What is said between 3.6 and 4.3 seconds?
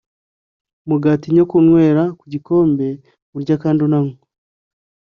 kandi akanywa